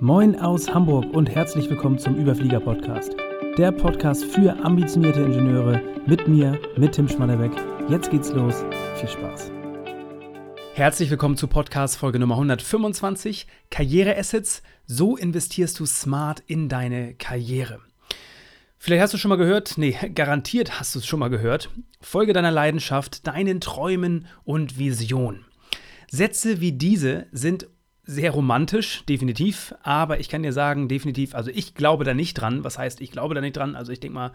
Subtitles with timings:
[0.00, 3.16] Moin aus Hamburg und herzlich willkommen zum Überflieger Podcast.
[3.56, 7.52] Der Podcast für ambitionierte Ingenieure mit mir, mit Tim Schmannebeck.
[7.88, 8.62] Jetzt geht's los.
[8.96, 9.50] Viel Spaß.
[10.74, 14.62] Herzlich willkommen zu Podcast Folge Nummer 125 Karriereassets.
[14.84, 17.80] So investierst du smart in deine Karriere.
[18.76, 21.70] Vielleicht hast du schon mal gehört, nee, garantiert hast du es schon mal gehört.
[22.02, 25.46] Folge deiner Leidenschaft, deinen Träumen und Visionen.
[26.10, 27.66] Sätze wie diese sind
[28.06, 29.74] sehr romantisch, definitiv.
[29.82, 32.62] Aber ich kann dir sagen, definitiv, also ich glaube da nicht dran.
[32.62, 33.74] Was heißt, ich glaube da nicht dran?
[33.74, 34.32] Also ich denke mal,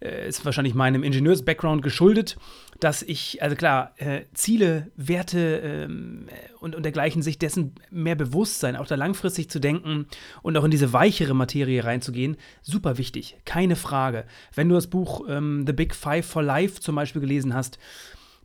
[0.00, 2.38] äh, ist wahrscheinlich meinem Ingenieurs-Background geschuldet,
[2.80, 6.26] dass ich, also klar, äh, Ziele, Werte ähm,
[6.58, 10.06] und, und dergleichen sich dessen mehr bewusst sein, auch da langfristig zu denken
[10.40, 13.36] und auch in diese weichere Materie reinzugehen, super wichtig.
[13.44, 14.24] Keine Frage.
[14.54, 17.78] Wenn du das Buch ähm, The Big Five for Life zum Beispiel gelesen hast,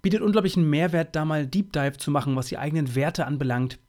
[0.02, 3.80] bietet unglaublichen Mehrwert, da mal Deep Dive zu machen, was die eigenen Werte anbelangt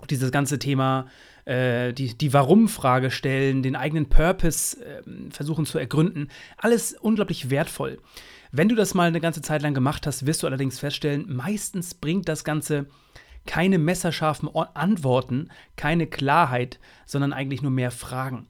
[0.00, 1.06] auch dieses ganze Thema,
[1.44, 7.98] äh, die, die Warum-Frage stellen, den eigenen Purpose äh, versuchen zu ergründen, alles unglaublich wertvoll.
[8.52, 11.94] Wenn du das mal eine ganze Zeit lang gemacht hast, wirst du allerdings feststellen, meistens
[11.94, 12.86] bringt das Ganze
[13.46, 18.48] keine messerscharfen Antworten, keine Klarheit, sondern eigentlich nur mehr Fragen.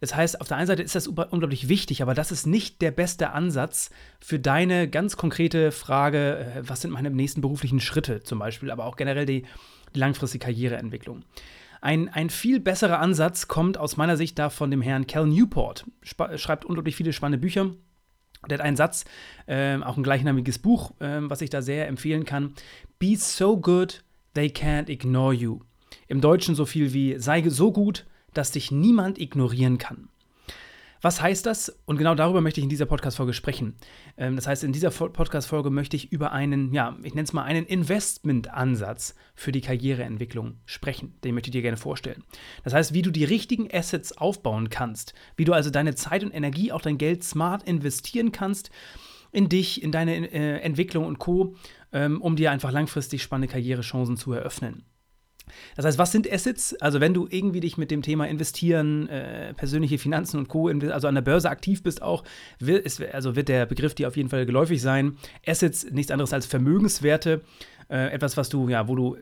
[0.00, 2.90] Das heißt, auf der einen Seite ist das unglaublich wichtig, aber das ist nicht der
[2.90, 8.38] beste Ansatz für deine ganz konkrete Frage, äh, was sind meine nächsten beruflichen Schritte zum
[8.38, 9.46] Beispiel, aber auch generell die, die
[9.96, 11.24] langfristige Karriereentwicklung.
[11.80, 15.84] Ein, ein viel besserer Ansatz kommt aus meiner Sicht da von dem Herrn Cal Newport.
[16.02, 17.70] schreibt unglaublich viele spannende Bücher.
[18.48, 19.04] Der hat einen Satz,
[19.46, 22.54] äh, auch ein gleichnamiges Buch, äh, was ich da sehr empfehlen kann.
[22.98, 25.60] Be so good, they can't ignore you.
[26.08, 30.08] Im Deutschen so viel wie sei so gut, dass dich niemand ignorieren kann.
[31.00, 31.68] Was heißt das?
[31.84, 33.76] Und genau darüber möchte ich in dieser Podcast-Folge sprechen.
[34.16, 37.44] Ähm, das heißt, in dieser Podcast-Folge möchte ich über einen, ja, ich nenne es mal
[37.44, 41.14] einen Investment-Ansatz für die Karriereentwicklung sprechen.
[41.22, 42.24] Den möchte ich dir gerne vorstellen.
[42.64, 46.32] Das heißt, wie du die richtigen Assets aufbauen kannst, wie du also deine Zeit und
[46.34, 48.70] Energie, auch dein Geld smart investieren kannst
[49.32, 51.54] in dich, in deine äh, Entwicklung und Co.,
[51.92, 54.84] ähm, um dir einfach langfristig spannende Karrierechancen zu eröffnen.
[55.76, 56.74] Das heißt, was sind Assets?
[56.80, 61.08] Also wenn du irgendwie dich mit dem Thema investieren, äh, persönliche Finanzen und Co., also
[61.08, 62.24] an der Börse aktiv bist auch,
[62.58, 65.16] wird, ist, also wird der Begriff dir auf jeden Fall geläufig sein.
[65.46, 67.42] Assets, nichts anderes als Vermögenswerte,
[67.88, 69.16] äh, etwas, was du, ja, wo du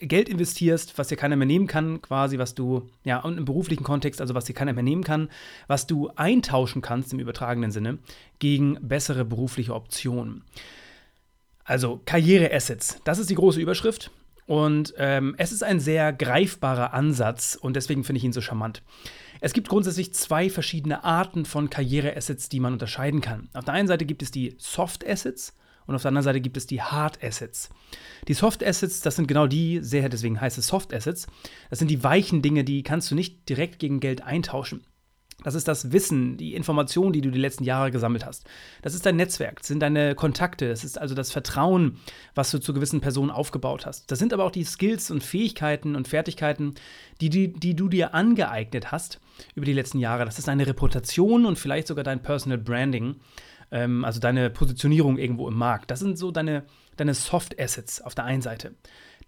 [0.00, 3.84] Geld investierst, was dir keiner mehr nehmen kann, quasi, was du, ja, und im beruflichen
[3.84, 5.28] Kontext, also was dir keiner mehr nehmen kann,
[5.66, 7.98] was du eintauschen kannst im übertragenen Sinne
[8.38, 10.42] gegen bessere berufliche Optionen.
[11.64, 14.10] Also Karriere-Assets, das ist die große Überschrift.
[14.46, 18.82] Und ähm, es ist ein sehr greifbarer Ansatz und deswegen finde ich ihn so charmant.
[19.40, 23.48] Es gibt grundsätzlich zwei verschiedene Arten von Karriere-Assets, die man unterscheiden kann.
[23.54, 25.54] Auf der einen Seite gibt es die Soft Assets
[25.86, 27.70] und auf der anderen Seite gibt es die Hard Assets.
[28.28, 31.26] Die Soft Assets, das sind genau die, sehr deswegen heißt es Soft Assets,
[31.70, 34.86] das sind die weichen Dinge, die kannst du nicht direkt gegen Geld eintauschen.
[35.44, 38.44] Das ist das Wissen, die Information, die du die letzten Jahre gesammelt hast.
[38.82, 41.98] Das ist dein Netzwerk, das sind deine Kontakte, das ist also das Vertrauen,
[42.34, 44.10] was du zu gewissen Personen aufgebaut hast.
[44.10, 46.74] Das sind aber auch die Skills und Fähigkeiten und Fertigkeiten,
[47.20, 49.20] die, die, die du dir angeeignet hast
[49.54, 50.24] über die letzten Jahre.
[50.24, 53.16] Das ist deine Reputation und vielleicht sogar dein Personal Branding,
[53.70, 55.90] ähm, also deine Positionierung irgendwo im Markt.
[55.90, 56.64] Das sind so deine,
[56.96, 58.74] deine Soft Assets auf der einen Seite.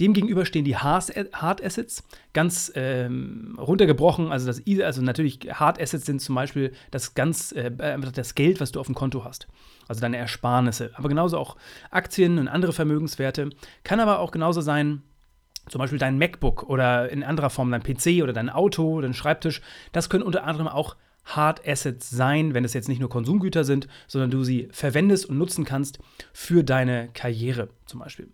[0.00, 4.30] Demgegenüber stehen die Hard Assets, ganz ähm, runtergebrochen.
[4.30, 7.70] Also, das, also natürlich Hard Assets sind zum Beispiel das ganz äh,
[8.12, 9.48] das Geld, was du auf dem Konto hast.
[9.88, 10.90] Also deine Ersparnisse.
[10.94, 11.56] Aber genauso auch
[11.90, 13.50] Aktien und andere Vermögenswerte.
[13.84, 15.02] Kann aber auch genauso sein,
[15.68, 19.62] zum Beispiel dein MacBook oder in anderer Form dein PC oder dein Auto, dein Schreibtisch.
[19.92, 23.88] Das können unter anderem auch Hard Assets sein, wenn es jetzt nicht nur Konsumgüter sind,
[24.06, 25.98] sondern du sie verwendest und nutzen kannst
[26.32, 28.28] für deine Karriere zum Beispiel.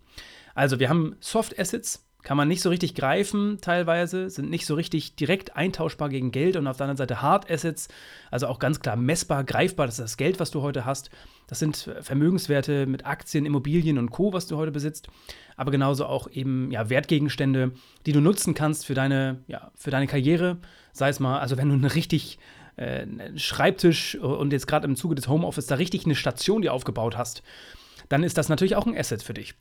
[0.53, 4.75] Also wir haben Soft Assets, kann man nicht so richtig greifen teilweise, sind nicht so
[4.75, 7.89] richtig direkt eintauschbar gegen Geld und auf der anderen Seite Hard Assets,
[8.31, 11.09] also auch ganz klar messbar, greifbar, das ist das Geld, was du heute hast.
[11.47, 15.09] Das sind Vermögenswerte mit Aktien, Immobilien und Co., was du heute besitzt,
[15.57, 17.73] aber genauso auch eben ja, Wertgegenstände,
[18.05, 20.57] die du nutzen kannst für deine, ja, für deine Karriere,
[20.93, 22.39] sei es mal, also wenn du eine richtig
[22.77, 23.05] äh,
[23.35, 27.43] Schreibtisch und jetzt gerade im Zuge des Homeoffice da richtig eine Station dir aufgebaut hast,
[28.07, 29.55] dann ist das natürlich auch ein Asset für dich.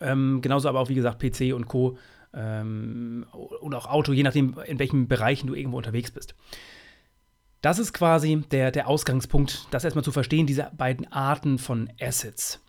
[0.00, 1.96] Ähm, genauso aber auch, wie gesagt, PC und Co.
[2.34, 3.26] Ähm,
[3.60, 6.34] oder auch Auto, je nachdem, in welchen Bereichen du irgendwo unterwegs bist.
[7.60, 12.60] Das ist quasi der, der Ausgangspunkt, das erstmal zu verstehen, diese beiden Arten von Assets.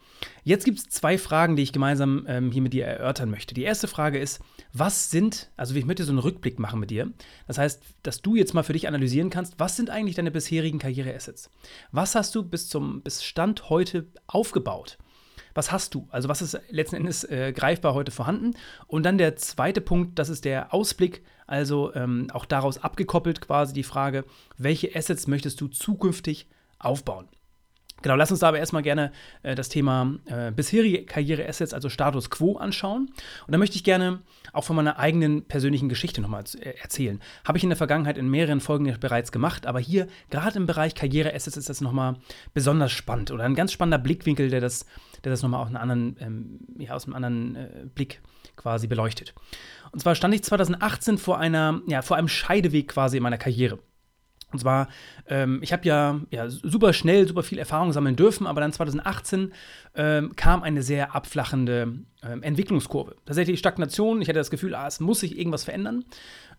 [0.43, 3.53] Jetzt gibt es zwei Fragen, die ich gemeinsam ähm, hier mit dir erörtern möchte.
[3.53, 4.41] Die erste Frage ist,
[4.71, 7.11] was sind, also ich möchte so einen Rückblick machen mit dir.
[7.47, 10.79] Das heißt, dass du jetzt mal für dich analysieren kannst, was sind eigentlich deine bisherigen
[10.79, 11.49] Karriereassets?
[11.91, 14.97] Was hast du bis zum bis Stand heute aufgebaut?
[15.53, 16.07] Was hast du?
[16.11, 18.55] Also was ist letzten Endes äh, greifbar heute vorhanden?
[18.87, 23.73] Und dann der zweite Punkt, das ist der Ausblick, Also ähm, auch daraus abgekoppelt quasi
[23.73, 24.25] die Frage,
[24.57, 26.47] welche Assets möchtest du zukünftig
[26.79, 27.27] aufbauen?
[28.03, 29.11] Genau, lass uns da aber erstmal gerne
[29.41, 33.09] äh, das Thema äh, bisherige Karriere-Assets, also Status Quo, anschauen.
[33.47, 34.19] Und da möchte ich gerne
[34.51, 37.21] auch von meiner eigenen persönlichen Geschichte nochmal äh, erzählen.
[37.45, 40.95] Habe ich in der Vergangenheit in mehreren Folgen bereits gemacht, aber hier, gerade im Bereich
[40.95, 42.17] Karriere-Assets, ist das nochmal
[42.53, 44.85] besonders spannend oder ein ganz spannender Blickwinkel, der das,
[45.23, 48.21] der das nochmal aus einem anderen, ähm, ja, aus einem anderen äh, Blick
[48.57, 49.33] quasi beleuchtet.
[49.93, 53.79] Und zwar stand ich 2018 vor, einer, ja, vor einem Scheideweg quasi in meiner Karriere.
[54.53, 54.87] Und zwar,
[55.27, 59.51] ähm, ich habe ja, ja super schnell, super viel Erfahrung sammeln dürfen, aber dann 2018
[59.95, 63.15] ähm, kam eine sehr abflachende ähm, Entwicklungskurve.
[63.25, 64.21] Tatsächlich Stagnation.
[64.21, 66.05] Ich hatte das Gefühl, ah, es muss sich irgendwas verändern.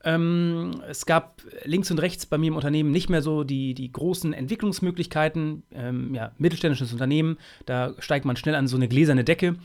[0.05, 3.91] Ähm, es gab links und rechts bei mir im Unternehmen nicht mehr so die, die
[3.91, 5.62] großen Entwicklungsmöglichkeiten.
[5.73, 9.56] Ähm, ja, mittelständisches Unternehmen, da steigt man schnell an so eine gläserne Decke.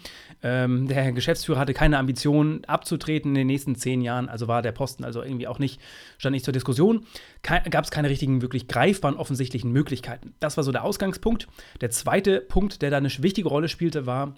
[0.42, 4.62] Ähm, der Herr Geschäftsführer hatte keine Ambition abzutreten in den nächsten zehn Jahren, also war
[4.62, 5.82] der Posten also irgendwie auch nicht,
[6.18, 7.06] stand nicht zur Diskussion.
[7.42, 10.34] Gab es keine richtigen, wirklich greifbaren, offensichtlichen Möglichkeiten.
[10.40, 11.48] Das war so der Ausgangspunkt.
[11.82, 14.36] Der zweite Punkt, der da eine wichtige Rolle spielte, war,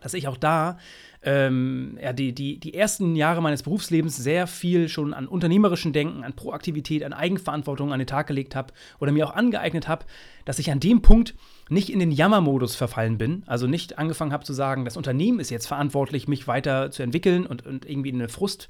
[0.00, 0.78] dass ich auch da
[1.26, 6.22] ähm, ja, die, die, die ersten Jahre meines Berufslebens sehr viel schon an unternehmerischen Denken,
[6.22, 10.06] an Proaktivität, an Eigenverantwortung an den Tag gelegt habe oder mir auch angeeignet habe,
[10.44, 11.34] dass ich an dem Punkt
[11.68, 15.50] nicht in den Jammermodus verfallen bin, also nicht angefangen habe zu sagen, das Unternehmen ist
[15.50, 18.68] jetzt verantwortlich, mich weiter zu entwickeln und, und irgendwie in eine Frust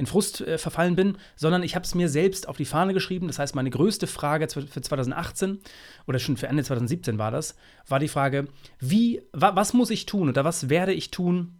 [0.00, 3.26] in Frust äh, verfallen bin, sondern ich habe es mir selbst auf die Fahne geschrieben.
[3.26, 5.60] Das heißt, meine größte Frage für 2018
[6.08, 7.54] oder schon für Ende 2017 war das,
[7.86, 8.48] war die Frage,
[8.80, 11.56] wie, wa, was muss ich tun oder was werde ich tun,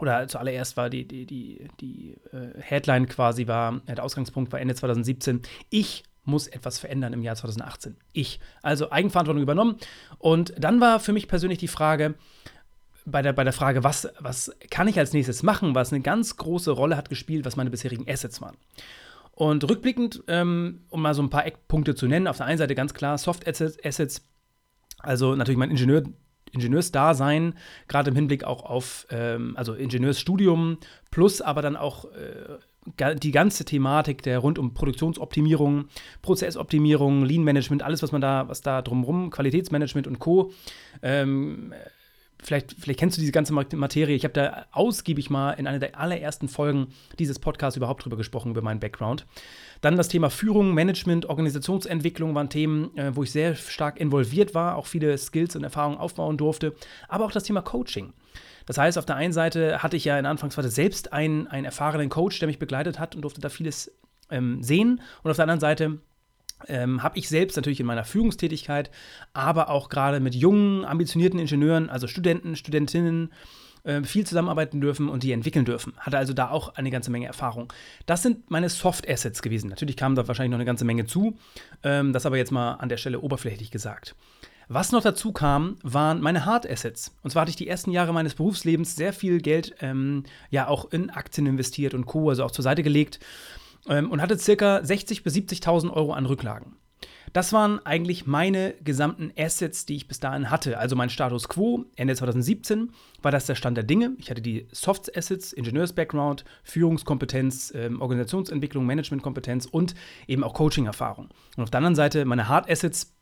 [0.00, 4.74] oder zuallererst war die, die, die, die äh, Headline quasi war, der Ausgangspunkt war Ende
[4.74, 7.96] 2017, ich muss etwas verändern im Jahr 2018.
[8.12, 8.40] Ich.
[8.62, 9.76] Also Eigenverantwortung übernommen.
[10.18, 12.14] Und dann war für mich persönlich die Frage,
[13.06, 16.36] bei der, bei der Frage, was, was kann ich als nächstes machen, was eine ganz
[16.36, 18.56] große Rolle hat gespielt, was meine bisherigen Assets waren.
[19.30, 22.74] Und rückblickend, ähm, um mal so ein paar Eckpunkte zu nennen, auf der einen Seite
[22.74, 24.22] ganz klar Soft Assets,
[24.98, 26.02] also natürlich mein Ingenieur,
[26.52, 27.54] Ingenieursdasein,
[27.86, 30.78] gerade im Hinblick auch auf, ähm, also Ingenieursstudium,
[31.10, 35.88] plus aber dann auch äh, die ganze Thematik der rund um Produktionsoptimierung,
[36.22, 40.52] Prozessoptimierung, Lean Management, alles, was man da, was da drumherum, Qualitätsmanagement und Co.
[41.02, 41.74] Ähm,
[42.42, 44.14] vielleicht, vielleicht kennst du diese ganze Materie.
[44.14, 46.88] Ich habe da ausgiebig mal in einer der allerersten Folgen
[47.18, 49.26] dieses Podcasts überhaupt drüber gesprochen, über meinen Background.
[49.80, 54.76] Dann das Thema Führung, Management, Organisationsentwicklung waren Themen, äh, wo ich sehr stark involviert war,
[54.76, 56.74] auch viele Skills und Erfahrungen aufbauen durfte.
[57.08, 58.12] Aber auch das Thema Coaching.
[58.66, 61.64] Das heißt, auf der einen Seite hatte ich ja in der Anfangsphase selbst einen, einen
[61.64, 63.96] erfahrenen Coach, der mich begleitet hat und durfte da vieles
[64.30, 65.00] ähm, sehen.
[65.22, 66.00] Und auf der anderen Seite
[66.68, 68.90] ähm, habe ich selbst natürlich in meiner Führungstätigkeit,
[69.32, 73.32] aber auch gerade mit jungen, ambitionierten Ingenieuren, also Studenten, Studentinnen,
[73.84, 75.94] äh, viel zusammenarbeiten dürfen und die entwickeln dürfen.
[75.98, 77.72] Hatte also da auch eine ganze Menge Erfahrung.
[78.06, 79.70] Das sind meine Soft Assets gewesen.
[79.70, 81.36] Natürlich kam da wahrscheinlich noch eine ganze Menge zu,
[81.82, 84.14] ähm, das aber jetzt mal an der Stelle oberflächlich gesagt.
[84.68, 87.14] Was noch dazu kam, waren meine Hard Assets.
[87.22, 90.90] Und zwar hatte ich die ersten Jahre meines Berufslebens sehr viel Geld ähm, ja auch
[90.90, 93.20] in Aktien investiert und Co., also auch zur Seite gelegt
[93.88, 96.76] ähm, und hatte circa 60.000 bis 70.000 Euro an Rücklagen.
[97.32, 100.78] Das waren eigentlich meine gesamten Assets, die ich bis dahin hatte.
[100.78, 104.12] Also mein Status quo, Ende 2017 war das der Stand der Dinge.
[104.18, 109.94] Ich hatte die Soft Assets, Ingenieurs-Background, Führungskompetenz, ähm, Organisationsentwicklung, Managementkompetenz und
[110.26, 111.28] eben auch Coaching-Erfahrung.
[111.56, 113.12] Und auf der anderen Seite meine Hard Assets,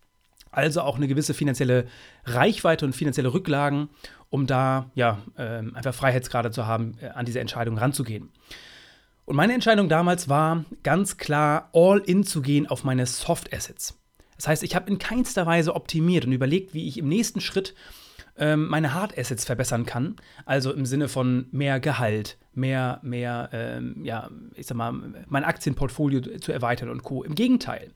[0.52, 1.86] also auch eine gewisse finanzielle
[2.24, 3.88] Reichweite und finanzielle Rücklagen,
[4.30, 8.30] um da ja ähm, einfach Freiheitsgrade zu haben, äh, an diese Entscheidung ranzugehen.
[9.26, 13.98] Und meine Entscheidung damals war ganz klar, all in zu gehen auf meine Soft Assets.
[14.36, 17.74] Das heißt, ich habe in keinster Weise optimiert und überlegt, wie ich im nächsten Schritt
[18.36, 20.16] ähm, meine Hard Assets verbessern kann.
[20.44, 24.92] Also im Sinne von mehr Gehalt, mehr, mehr, ähm, ja, ich sag mal,
[25.26, 27.22] mein Aktienportfolio zu erweitern und Co.
[27.22, 27.92] Im Gegenteil.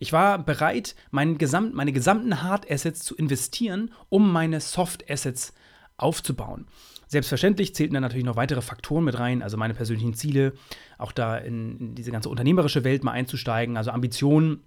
[0.00, 5.52] Ich war bereit, mein Gesamt, meine gesamten Hard Assets zu investieren, um meine Soft Assets
[5.96, 6.66] aufzubauen.
[7.14, 10.52] Selbstverständlich zählten dann natürlich noch weitere Faktoren mit rein, also meine persönlichen Ziele,
[10.98, 14.64] auch da in, in diese ganze unternehmerische Welt mal einzusteigen, also Ambitionen,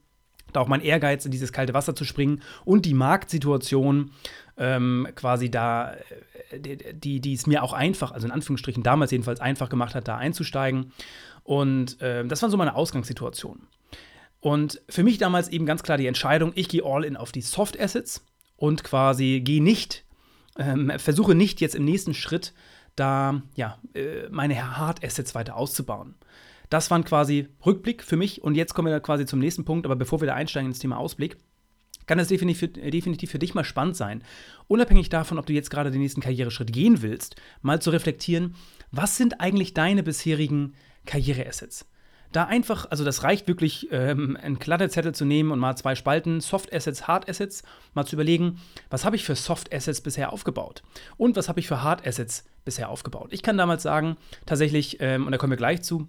[0.54, 4.12] da auch mein Ehrgeiz, in dieses kalte Wasser zu springen und die Marktsituation
[4.56, 5.96] ähm, quasi da,
[6.52, 10.08] äh, die, die es mir auch einfach, also in Anführungsstrichen damals jedenfalls einfach gemacht hat,
[10.08, 10.94] da einzusteigen.
[11.44, 13.68] Und äh, das war so meine Ausgangssituation.
[14.40, 17.42] Und für mich damals eben ganz klar die Entscheidung, ich gehe all in auf die
[17.42, 18.26] Soft Assets
[18.56, 20.07] und quasi gehe nicht
[20.58, 22.54] ähm, versuche nicht jetzt im nächsten Schritt
[22.96, 26.16] da ja, äh, meine Hard Assets weiter auszubauen.
[26.70, 29.96] Das war quasi Rückblick für mich und jetzt kommen wir quasi zum nächsten Punkt, aber
[29.96, 31.38] bevor wir da einsteigen ins Thema Ausblick,
[32.08, 34.24] kann es definitiv, definitiv für dich mal spannend sein,
[34.68, 38.56] unabhängig davon, ob du jetzt gerade den nächsten Karriereschritt gehen willst, mal zu reflektieren,
[38.92, 40.74] was sind eigentlich deine bisherigen
[41.06, 41.86] Karriereassets?
[42.32, 46.42] Da einfach, also das reicht wirklich, ähm, einen Kladderzettel zu nehmen und mal zwei Spalten,
[46.42, 50.84] Soft Assets, Hard Assets, mal zu überlegen, was habe ich für Soft Assets bisher aufgebaut
[51.18, 53.30] und was habe ich für Hard Assets bisher aufgebaut.
[53.32, 56.06] Ich kann damals sagen, tatsächlich, ähm, und da kommen wir gleich zu,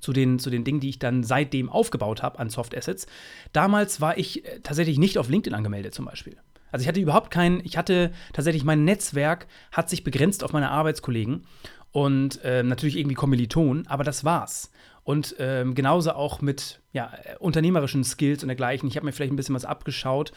[0.00, 3.06] zu den, zu den Dingen, die ich dann seitdem aufgebaut habe an Soft Assets.
[3.52, 6.36] Damals war ich äh, tatsächlich nicht auf LinkedIn angemeldet zum Beispiel.
[6.70, 10.70] Also ich hatte überhaupt kein, ich hatte tatsächlich mein Netzwerk hat sich begrenzt auf meine
[10.70, 11.46] Arbeitskollegen
[11.92, 14.70] und äh, natürlich irgendwie Kommilitonen, aber das war's.
[15.08, 18.90] Und ähm, genauso auch mit ja, unternehmerischen Skills und dergleichen.
[18.90, 20.32] Ich habe mir vielleicht ein bisschen was abgeschaut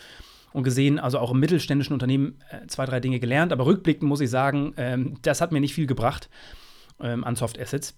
[0.54, 3.52] und gesehen, also auch im mittelständischen Unternehmen äh, zwei, drei Dinge gelernt.
[3.52, 6.30] Aber rückblickend muss ich sagen, ähm, das hat mir nicht viel gebracht
[7.02, 7.98] ähm, an Soft Assets.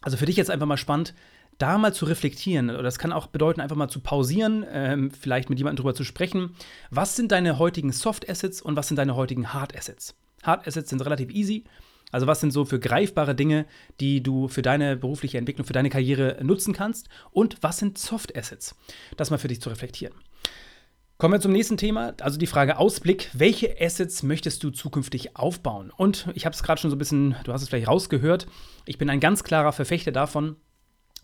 [0.00, 1.12] Also für dich jetzt einfach mal spannend,
[1.58, 2.70] da mal zu reflektieren.
[2.70, 6.04] Oder das kann auch bedeuten, einfach mal zu pausieren, ähm, vielleicht mit jemandem drüber zu
[6.04, 6.54] sprechen.
[6.90, 10.14] Was sind deine heutigen Soft Assets und was sind deine heutigen Hard Assets?
[10.42, 11.64] Hard Assets sind relativ easy.
[12.10, 13.66] Also was sind so für greifbare Dinge,
[14.00, 17.08] die du für deine berufliche Entwicklung, für deine Karriere nutzen kannst?
[17.30, 18.74] Und was sind Soft Assets?
[19.16, 20.14] Das mal für dich zu reflektieren.
[21.18, 23.28] Kommen wir zum nächsten Thema, also die Frage Ausblick.
[23.32, 25.90] Welche Assets möchtest du zukünftig aufbauen?
[25.96, 28.46] Und ich habe es gerade schon so ein bisschen, du hast es vielleicht rausgehört,
[28.86, 30.54] ich bin ein ganz klarer Verfechter davon,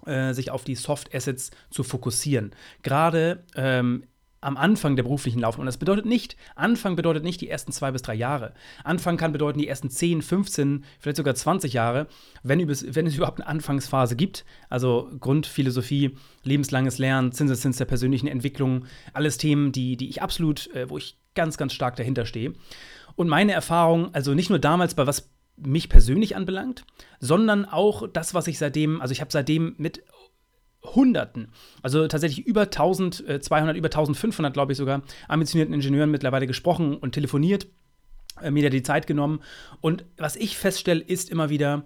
[0.04, 2.50] äh, sich auf die Soft Assets zu fokussieren.
[2.82, 4.04] Gerade ähm,
[4.44, 5.62] am Anfang der beruflichen Laufbahn.
[5.62, 8.52] Und das bedeutet nicht, Anfang bedeutet nicht die ersten zwei bis drei Jahre.
[8.84, 12.06] Anfang kann bedeuten die ersten 10, 15, vielleicht sogar 20 Jahre,
[12.42, 14.44] wenn, wenn es überhaupt eine Anfangsphase gibt.
[14.68, 20.88] Also Grundphilosophie, lebenslanges Lernen, Zinseszins der persönlichen Entwicklung, alles Themen, die, die ich absolut, äh,
[20.88, 22.52] wo ich ganz, ganz stark dahinter stehe.
[23.16, 26.84] Und meine Erfahrung, also nicht nur damals bei was mich persönlich anbelangt,
[27.20, 30.02] sondern auch das, was ich seitdem, also ich habe seitdem mit
[30.84, 31.48] Hunderten,
[31.82, 37.66] also tatsächlich über 1200, über 1500, glaube ich sogar, ambitionierten Ingenieuren mittlerweile gesprochen und telefoniert,
[38.40, 39.40] äh, mir da die Zeit genommen.
[39.80, 41.84] Und was ich feststelle, ist immer wieder,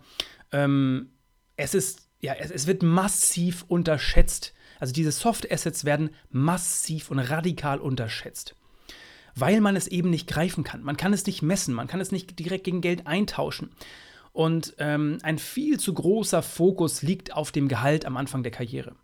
[0.52, 1.10] ähm,
[1.56, 4.52] es ist, ja, es, es wird massiv unterschätzt.
[4.80, 8.54] Also diese Soft Assets werden massiv und radikal unterschätzt
[9.40, 10.82] weil man es eben nicht greifen kann.
[10.82, 13.70] Man kann es nicht messen, man kann es nicht direkt gegen Geld eintauschen.
[14.38, 18.94] Und ähm, ein viel zu großer Fokus liegt auf dem Gehalt am Anfang der Karriere.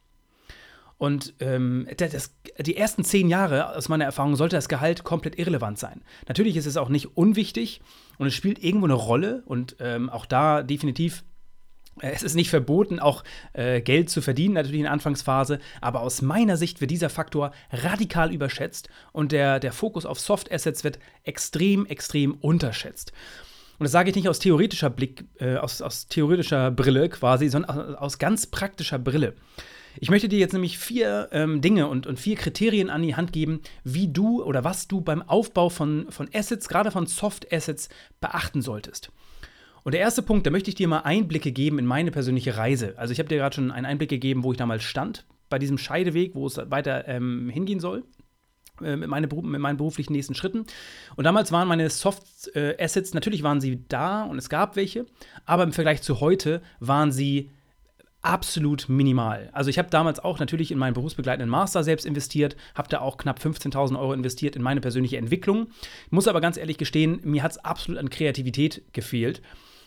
[0.96, 5.76] Und ähm, das, die ersten zehn Jahre, aus meiner Erfahrung, sollte das Gehalt komplett irrelevant
[5.76, 6.02] sein.
[6.28, 7.80] Natürlich ist es auch nicht unwichtig
[8.16, 11.24] und es spielt irgendwo eine Rolle und ähm, auch da definitiv.
[12.00, 13.24] Äh, es ist nicht verboten, auch
[13.54, 17.50] äh, Geld zu verdienen, natürlich in der Anfangsphase, aber aus meiner Sicht wird dieser Faktor
[17.72, 23.12] radikal überschätzt und der, der Fokus auf Soft Assets wird extrem, extrem unterschätzt.
[23.78, 27.96] Und das sage ich nicht aus theoretischer Blick, äh, aus, aus theoretischer Brille quasi, sondern
[27.96, 29.34] aus ganz praktischer Brille.
[30.00, 33.32] Ich möchte dir jetzt nämlich vier ähm, Dinge und, und vier Kriterien an die Hand
[33.32, 37.88] geben, wie du oder was du beim Aufbau von, von Assets, gerade von Soft Assets,
[38.20, 39.12] beachten solltest.
[39.84, 42.94] Und der erste Punkt, da möchte ich dir mal Einblicke geben in meine persönliche Reise.
[42.96, 45.78] Also ich habe dir gerade schon einen Einblick gegeben, wo ich damals stand, bei diesem
[45.78, 48.02] Scheideweg, wo es weiter ähm, hingehen soll.
[48.82, 50.66] Äh, mit, meine, mit, meinen beruflichen nächsten Schritten.
[51.14, 55.06] Und damals waren meine Soft äh, Assets, natürlich waren sie da und es gab welche,
[55.46, 57.50] aber im Vergleich zu heute waren sie
[58.20, 59.50] absolut minimal.
[59.52, 63.18] Also ich habe damals auch natürlich in meinen berufsbegleitenden Master selbst investiert, habe da auch
[63.18, 65.68] knapp 15.000 Euro investiert in meine persönliche Entwicklung.
[66.10, 69.40] Muss aber ganz ehrlich gestehen, mir hat es absolut an Kreativität gefehlt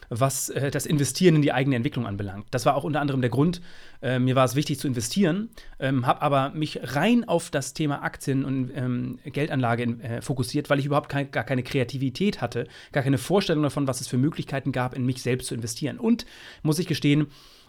[0.10, 2.48] was äh, das Investieren in die eigene Entwicklung anbelangt.
[2.52, 3.62] Das war auch unter anderem der Grund,
[4.02, 5.50] äh, mir war es wichtig zu investieren,
[5.80, 10.80] ähm, habe aber mich rein auf das Thema Aktien und ähm, Geldanlage äh, fokussiert, weil
[10.80, 14.72] ich überhaupt kein, gar keine Kreativität hatte, gar keine Vorstellung davon, was es für Möglichkeiten
[14.72, 16.00] gab, in mich selbst zu investieren.
[16.00, 16.26] Und
[16.64, 17.28] muss ich gestehen,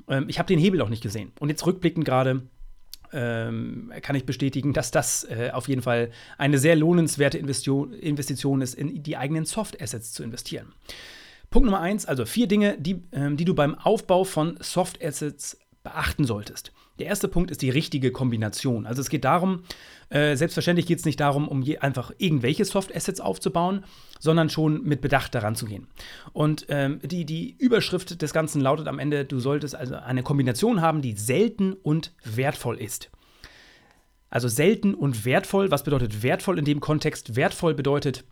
[0.09, 1.33] ähm, ich habe den Hebel auch nicht gesehen.
[1.41, 2.43] Und jetzt rückblickend gerade.
[3.11, 8.61] Ähm, kann ich bestätigen, dass das äh, auf jeden Fall eine sehr lohnenswerte Investition, Investition
[8.61, 10.75] ist, in die eigenen Soft Assets zu investieren.
[11.51, 15.59] Punkt Nummer eins, also vier Dinge, die, ähm, die du beim Aufbau von Soft Assets
[15.83, 16.73] beachten solltest.
[16.99, 18.85] Der erste Punkt ist die richtige Kombination.
[18.85, 19.63] Also es geht darum,
[20.11, 23.85] äh, selbstverständlich geht es nicht darum, um je, einfach irgendwelche Soft Assets aufzubauen,
[24.19, 25.87] sondern schon mit Bedacht daran zu gehen.
[26.33, 30.81] Und ähm, die, die Überschrift des Ganzen lautet am Ende, du solltest also eine Kombination
[30.81, 33.11] haben, die selten und wertvoll ist.
[34.29, 37.37] Also selten und wertvoll, was bedeutet wertvoll in dem Kontext?
[37.37, 38.25] Wertvoll bedeutet,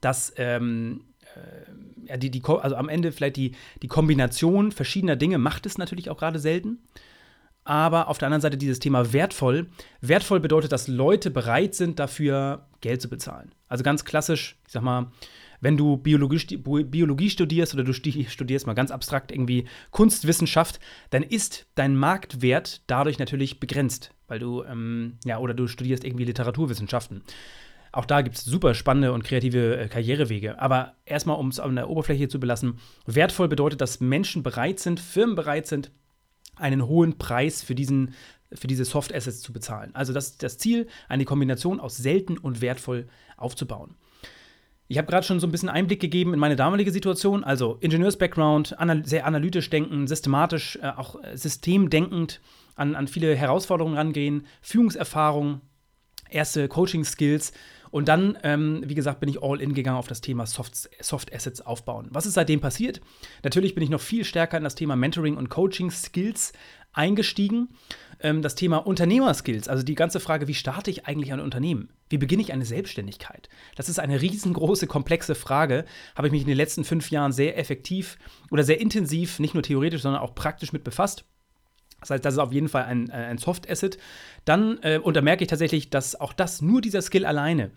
[0.00, 1.04] dass ähm,
[1.34, 1.70] äh,
[2.16, 3.52] die, die, also am Ende vielleicht die,
[3.82, 6.78] die Kombination verschiedener Dinge macht es natürlich auch gerade selten.
[7.64, 9.68] Aber auf der anderen Seite dieses Thema wertvoll.
[10.00, 13.52] Wertvoll bedeutet, dass Leute bereit sind, dafür Geld zu bezahlen.
[13.68, 15.12] Also ganz klassisch, ich sag mal,
[15.60, 21.66] wenn du Biologie, Biologie studierst oder du studierst mal ganz abstrakt irgendwie Kunstwissenschaft, dann ist
[21.74, 27.22] dein Marktwert dadurch natürlich begrenzt, weil du, ähm, ja, oder du studierst irgendwie Literaturwissenschaften.
[27.92, 30.60] Auch da gibt es super spannende und kreative äh, Karrierewege.
[30.60, 35.00] Aber erstmal, um es an der Oberfläche zu belassen, wertvoll bedeutet, dass Menschen bereit sind,
[35.00, 35.90] Firmen bereit sind,
[36.56, 38.14] einen hohen Preis für diesen
[38.52, 39.94] für diese Soft Assets zu bezahlen.
[39.94, 43.06] Also das das Ziel, eine Kombination aus selten und wertvoll
[43.36, 43.94] aufzubauen.
[44.88, 48.76] Ich habe gerade schon so ein bisschen Einblick gegeben in meine damalige Situation, also Ingenieurs-Background,
[48.76, 52.40] anal sehr analytisch denken, systematisch, äh, auch äh, systemdenkend
[52.74, 55.60] an, an viele Herausforderungen rangehen, Führungserfahrung,
[56.28, 57.52] erste Coaching-Skills
[57.90, 61.34] und dann, ähm, wie gesagt, bin ich all in gegangen auf das Thema Soft, Soft
[61.34, 62.08] Assets aufbauen.
[62.10, 63.00] Was ist seitdem passiert?
[63.42, 66.52] Natürlich bin ich noch viel stärker in das Thema Mentoring und Coaching-Skills
[66.92, 67.68] eingestiegen.
[68.20, 71.90] Ähm, das Thema Unternehmerskills, also die ganze Frage, wie starte ich eigentlich ein Unternehmen?
[72.08, 73.48] Wie beginne ich eine Selbstständigkeit?
[73.76, 75.84] Das ist eine riesengroße, komplexe Frage.
[76.14, 78.18] Habe ich mich in den letzten fünf Jahren sehr effektiv
[78.50, 81.24] oder sehr intensiv, nicht nur theoretisch, sondern auch praktisch mit befasst.
[82.00, 83.98] Das heißt, das ist auf jeden Fall ein, äh, ein Soft Asset.
[84.44, 87.70] Dann, äh, und da merke ich tatsächlich, dass auch das, nur dieser Skill alleine,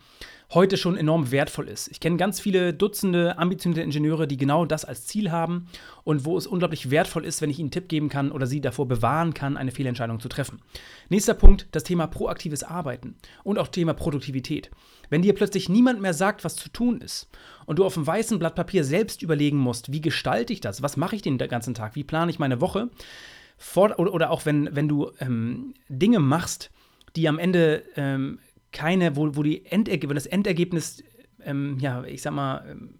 [0.53, 1.87] heute schon enorm wertvoll ist.
[1.89, 5.67] Ich kenne ganz viele Dutzende ambitionierte Ingenieure, die genau das als Ziel haben
[6.03, 8.61] und wo es unglaublich wertvoll ist, wenn ich ihnen einen Tipp geben kann oder sie
[8.61, 10.61] davor bewahren kann, eine Fehlentscheidung zu treffen.
[11.09, 14.69] Nächster Punkt, das Thema proaktives Arbeiten und auch Thema Produktivität.
[15.09, 17.29] Wenn dir plötzlich niemand mehr sagt, was zu tun ist
[17.65, 20.97] und du auf dem weißen Blatt Papier selbst überlegen musst, wie gestalte ich das, was
[20.97, 22.89] mache ich den ganzen Tag, wie plane ich meine Woche,
[23.63, 26.69] vor, oder, oder, auch wenn, wenn du ähm, Dinge machst,
[27.15, 28.39] die am Ende ähm,
[28.71, 31.03] keine, wo, wo die Enderge wenn das Endergebnis,
[31.43, 32.95] ähm, ja, ich sag mal, ähm,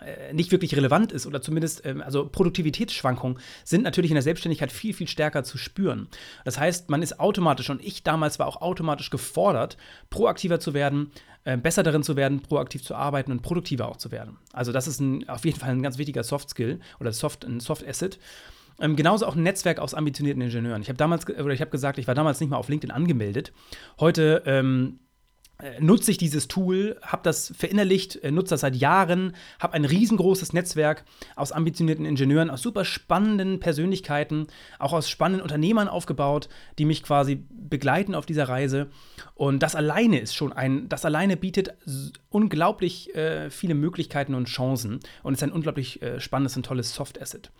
[0.00, 4.72] äh, nicht wirklich relevant ist oder zumindest, ähm, also Produktivitätsschwankungen sind natürlich in der Selbstständigkeit
[4.72, 6.08] viel, viel stärker zu spüren.
[6.44, 9.76] Das heißt, man ist automatisch, und ich damals war auch automatisch gefordert,
[10.10, 11.12] proaktiver zu werden,
[11.44, 14.36] äh, besser darin zu werden, proaktiv zu arbeiten und produktiver auch zu werden.
[14.52, 17.60] Also das ist ein, auf jeden Fall ein ganz wichtiger Soft Skill oder Soft, ein
[17.60, 18.18] Soft Asset.
[18.80, 20.82] Ähm, genauso auch ein Netzwerk aus ambitionierten Ingenieuren.
[20.82, 23.52] Ich habe damals, oder ich habe gesagt, ich war damals nicht mal auf LinkedIn angemeldet.
[23.98, 25.05] Heute ähm, äh,
[25.80, 30.52] nutze ich dieses Tool, habe das verinnerlicht, äh, nutze das seit Jahren, habe ein riesengroßes
[30.52, 34.48] Netzwerk aus ambitionierten Ingenieuren, aus super spannenden Persönlichkeiten,
[34.78, 38.88] auch aus spannenden Unternehmern aufgebaut, die mich quasi begleiten auf dieser Reise.
[39.34, 41.74] Und das alleine ist schon ein, das alleine bietet
[42.28, 47.20] unglaublich äh, viele Möglichkeiten und Chancen und ist ein unglaublich äh, spannendes und tolles Soft
[47.20, 47.50] Asset.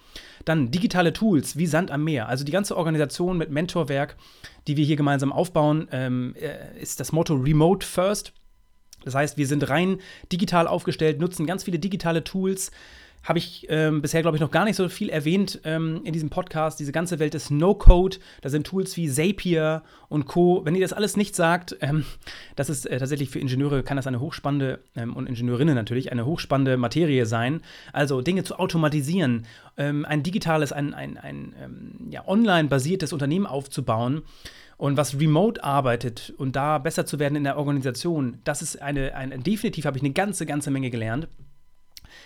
[0.45, 4.17] Dann digitale Tools wie Sand am Meer, also die ganze Organisation mit Mentorwerk
[4.67, 8.33] die wir hier gemeinsam aufbauen, ähm, äh, ist das Motto Remote First.
[9.05, 10.01] Das heißt, wir sind rein
[10.33, 12.73] digital aufgestellt, nutzen ganz viele digitale Tools,
[13.27, 16.31] habe ich ähm, bisher, glaube ich, noch gar nicht so viel erwähnt ähm, in diesem
[16.31, 16.79] Podcast.
[16.79, 20.65] Diese ganze Welt des No-Code, da sind Tools wie Zapier und Co.
[20.65, 22.05] Wenn ihr das alles nicht sagt, ähm,
[22.55, 26.25] das ist äh, tatsächlich für Ingenieure, kann das eine hochspannende ähm, und Ingenieurinnen natürlich eine
[26.25, 27.63] hochspannende Materie sein.
[27.93, 34.23] Also Dinge zu automatisieren, ähm, ein digitales, ein, ein, ein ähm, ja, online-basiertes Unternehmen aufzubauen.
[34.79, 39.15] Und was remote arbeitet und da besser zu werden in der Organisation, das ist eine,
[39.15, 41.29] eine definitiv habe ich eine ganze, ganze Menge gelernt.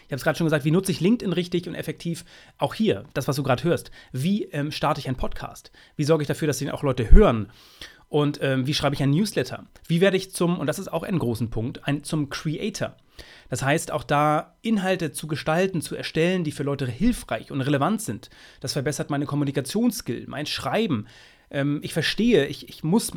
[0.06, 2.24] Ich habe es gerade schon gesagt, wie nutze ich LinkedIn richtig und effektiv?
[2.58, 3.90] Auch hier, das, was du gerade hörst.
[4.12, 5.70] Wie ähm, starte ich einen Podcast?
[5.96, 7.50] Wie sorge ich dafür, dass den auch Leute hören?
[8.08, 9.66] Und ähm, wie schreibe ich einen Newsletter?
[9.86, 12.96] Wie werde ich zum, und das ist auch ein großen Punkt, ein, zum Creator?
[13.48, 18.02] Das heißt, auch da Inhalte zu gestalten, zu erstellen, die für Leute hilfreich und relevant
[18.02, 18.30] sind.
[18.60, 21.06] Das verbessert meine Kommunikationsskill, mein Schreiben.
[21.50, 23.12] Ähm, ich verstehe, ich, ich muss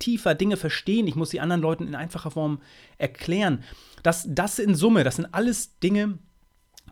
[0.00, 2.60] tiefer Dinge verstehen, ich muss sie anderen Leuten in einfacher Form
[2.98, 3.62] erklären.
[4.02, 6.18] Das, das in Summe, das sind alles Dinge,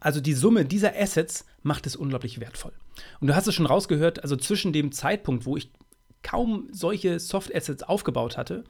[0.00, 2.72] also die Summe dieser Assets macht es unglaublich wertvoll.
[3.20, 5.72] Und du hast es schon rausgehört, also zwischen dem Zeitpunkt, wo ich
[6.22, 8.64] kaum solche Soft Assets aufgebaut hatte,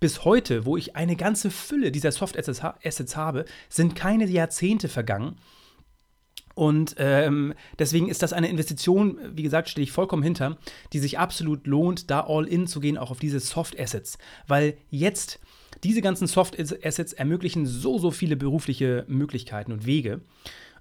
[0.00, 4.88] bis heute, wo ich eine ganze Fülle dieser Soft Assets, Assets habe, sind keine Jahrzehnte
[4.88, 5.36] vergangen.
[6.60, 10.58] Und ähm, deswegen ist das eine Investition, wie gesagt, stehe ich vollkommen hinter,
[10.92, 14.18] die sich absolut lohnt, da all in zu gehen, auch auf diese Soft Assets.
[14.46, 15.40] Weil jetzt
[15.84, 20.20] diese ganzen Soft Assets ermöglichen so, so viele berufliche Möglichkeiten und Wege.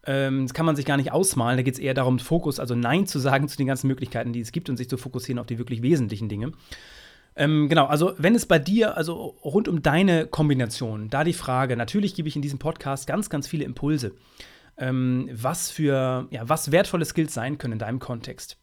[0.05, 1.55] Ähm, das kann man sich gar nicht ausmalen.
[1.55, 4.41] Da geht es eher darum, Fokus, also Nein zu sagen zu den ganzen Möglichkeiten, die
[4.41, 6.51] es gibt und sich zu fokussieren auf die wirklich wesentlichen Dinge.
[7.37, 11.77] Ähm, genau, also wenn es bei dir, also rund um deine Kombination, da die Frage,
[11.77, 14.11] natürlich gebe ich in diesem Podcast ganz, ganz viele Impulse,
[14.79, 18.57] ähm, was für, ja, was wertvolle Skills sein können in deinem Kontext.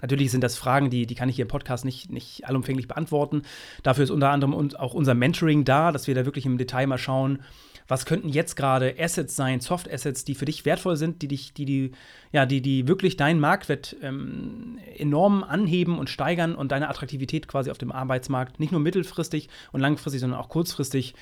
[0.00, 3.42] Natürlich sind das Fragen, die, die kann ich hier im Podcast nicht, nicht allumfänglich beantworten.
[3.82, 6.98] Dafür ist unter anderem auch unser Mentoring da, dass wir da wirklich im Detail mal
[6.98, 7.42] schauen,
[7.86, 11.52] was könnten jetzt gerade Assets sein, Soft Assets, die für dich wertvoll sind, die dich,
[11.52, 11.92] die, die,
[12.32, 17.70] ja, die, die wirklich deinen Marktwert ähm, enorm anheben und steigern und deine Attraktivität quasi
[17.70, 21.14] auf dem Arbeitsmarkt nicht nur mittelfristig und langfristig, sondern auch kurzfristig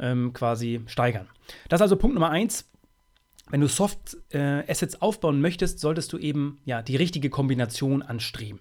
[0.00, 1.28] ähm, quasi steigern.
[1.68, 2.68] Das ist also Punkt Nummer eins
[3.50, 8.60] wenn du Soft äh, Assets aufbauen möchtest, solltest du eben ja die richtige Kombination anstreben.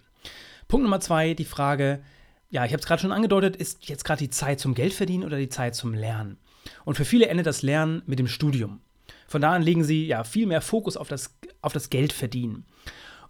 [0.68, 2.02] Punkt Nummer zwei, die Frage,
[2.50, 5.38] ja, ich habe es gerade schon angedeutet, ist jetzt gerade die Zeit zum Geldverdienen oder
[5.38, 6.38] die Zeit zum Lernen?
[6.86, 8.82] Und für viele endet das Lernen mit dem Studium.
[9.28, 12.66] Von da an legen sie ja viel mehr Fokus auf das, auf das Geldverdienen.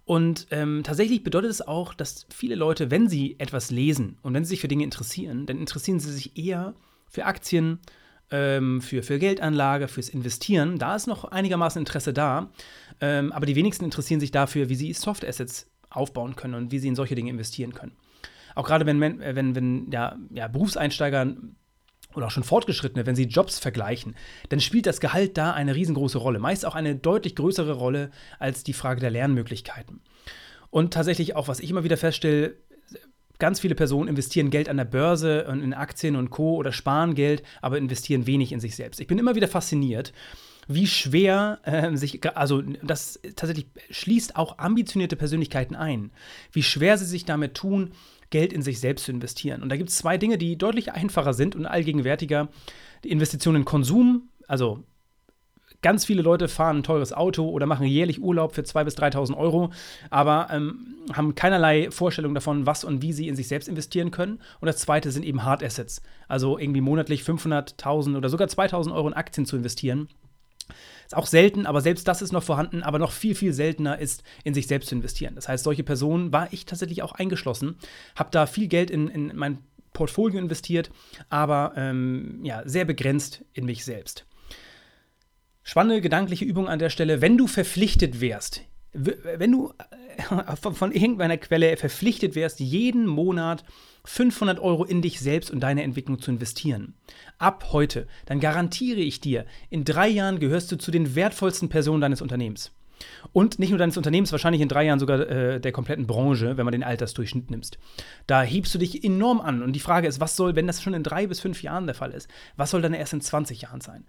[0.04, 4.44] Und ähm, tatsächlich bedeutet es auch, dass viele Leute, wenn sie etwas lesen und wenn
[4.44, 6.74] sie sich für Dinge interessieren, dann interessieren sie sich eher
[7.08, 7.78] für Aktien,
[8.30, 10.78] ähm, für, für Geldanlage, fürs Investieren.
[10.78, 12.50] Da ist noch einigermaßen Interesse da.
[13.00, 16.78] Ähm, aber die wenigsten interessieren sich dafür, wie sie Soft Assets aufbauen können und wie
[16.78, 17.92] sie in solche Dinge investieren können.
[18.54, 21.34] Auch gerade wenn, wenn, wenn ja, ja, Berufseinsteiger
[22.14, 24.16] oder auch schon Fortgeschrittene, wenn sie Jobs vergleichen,
[24.48, 26.38] dann spielt das Gehalt da eine riesengroße Rolle.
[26.38, 30.00] Meist auch eine deutlich größere Rolle als die Frage der Lernmöglichkeiten.
[30.70, 32.56] Und tatsächlich auch, was ich immer wieder feststelle,
[33.38, 36.56] ganz viele Personen investieren Geld an der Börse und in Aktien und Co.
[36.56, 39.00] oder sparen Geld, aber investieren wenig in sich selbst.
[39.00, 40.12] Ich bin immer wieder fasziniert,
[40.66, 46.10] wie schwer äh, sich, also das tatsächlich schließt auch ambitionierte Persönlichkeiten ein,
[46.52, 47.92] wie schwer sie sich damit tun,
[48.30, 49.62] Geld in sich selbst zu investieren.
[49.62, 52.48] Und da gibt es zwei Dinge, die deutlich einfacher sind und allgegenwärtiger.
[53.04, 54.84] Die Investition in Konsum, also
[55.82, 59.36] ganz viele Leute fahren ein teures Auto oder machen jährlich Urlaub für 2.000 bis 3.000
[59.36, 59.70] Euro,
[60.10, 64.40] aber ähm, haben keinerlei Vorstellung davon, was und wie sie in sich selbst investieren können.
[64.60, 69.08] Und das zweite sind eben Hard Assets, also irgendwie monatlich 500.000 oder sogar 2.000 Euro
[69.08, 70.08] in Aktien zu investieren.
[71.06, 74.22] Ist auch selten, aber selbst das ist noch vorhanden, aber noch viel, viel seltener ist,
[74.44, 75.34] in sich selbst zu investieren.
[75.34, 77.76] Das heißt, solche Personen war ich tatsächlich auch eingeschlossen,
[78.14, 79.58] habe da viel Geld in, in mein
[79.94, 80.90] Portfolio investiert,
[81.30, 84.27] aber ähm, ja, sehr begrenzt in mich selbst.
[85.68, 88.62] Spannende gedankliche Übung an der Stelle, wenn du verpflichtet wärst,
[88.94, 89.74] wenn du
[90.16, 93.64] äh, von irgendeiner Quelle verpflichtet wärst, jeden Monat
[94.06, 96.94] 500 Euro in dich selbst und deine Entwicklung zu investieren.
[97.36, 102.00] Ab heute, dann garantiere ich dir, in drei Jahren gehörst du zu den wertvollsten Personen
[102.00, 102.72] deines Unternehmens.
[103.32, 106.64] Und nicht nur deines Unternehmens, wahrscheinlich in drei Jahren sogar äh, der kompletten Branche, wenn
[106.64, 107.78] man den Altersdurchschnitt nimmst.
[108.26, 109.62] Da hebst du dich enorm an.
[109.62, 111.94] Und die Frage ist, was soll, wenn das schon in drei bis fünf Jahren der
[111.94, 114.04] Fall ist, was soll dann erst in 20 Jahren sein?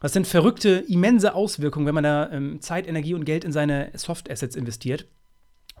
[0.00, 3.90] Das sind verrückte, immense Auswirkungen, wenn man da ähm, Zeit, Energie und Geld in seine
[3.94, 5.06] Soft Assets investiert.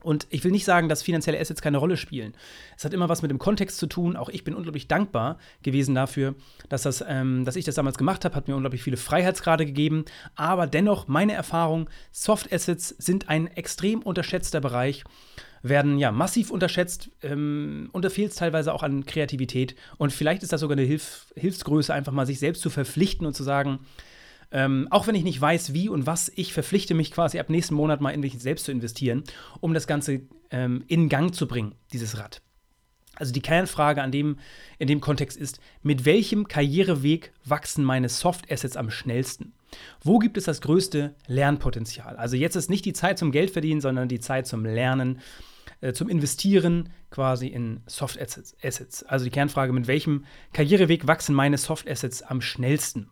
[0.02, 2.34] Und ich will nicht sagen, dass finanzielle Assets keine Rolle spielen.
[2.76, 4.16] Es hat immer was mit dem Kontext zu tun.
[4.16, 6.34] Auch ich bin unglaublich dankbar gewesen dafür,
[6.68, 8.34] dass, das, ähm, dass ich das damals gemacht habe.
[8.34, 10.04] Hat mir unglaublich viele Freiheitsgrade gegeben.
[10.34, 15.04] Aber dennoch, meine Erfahrung, Soft Assets sind ein extrem unterschätzter Bereich,
[15.62, 19.74] werden ja massiv unterschätzt ähm, und da fehlt es teilweise auch an Kreativität.
[19.96, 23.34] Und vielleicht ist das sogar eine Hilf Hilfsgröße, einfach mal sich selbst zu verpflichten und
[23.34, 23.80] zu sagen,
[24.50, 27.74] ähm, auch wenn ich nicht weiß, wie und was, ich verpflichte mich quasi ab nächsten
[27.74, 29.24] Monat mal in mich selbst zu investieren,
[29.60, 32.40] um das Ganze ähm, in Gang zu bringen, dieses Rad.
[33.18, 34.38] Also die Kernfrage an dem,
[34.78, 39.52] in dem Kontext ist, mit welchem Karriereweg wachsen meine Soft Assets am schnellsten?
[40.00, 42.16] Wo gibt es das größte Lernpotenzial?
[42.16, 45.20] Also jetzt ist nicht die Zeit zum Geldverdienen, sondern die Zeit zum Lernen,
[45.80, 49.02] äh, zum Investieren quasi in Soft Assets.
[49.02, 53.10] Also die Kernfrage, mit welchem Karriereweg wachsen meine Soft Assets am schnellsten?